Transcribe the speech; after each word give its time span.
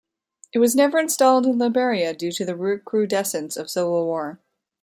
It 0.51 0.57
was 0.57 0.75
never 0.75 0.97
installed 0.97 1.45
in 1.45 1.59
Liberia 1.59 2.15
due 2.15 2.31
to 2.31 2.43
the 2.43 2.55
recrudescence 2.55 3.55
of 3.55 3.69
civil 3.69 4.03
war. 4.07 4.39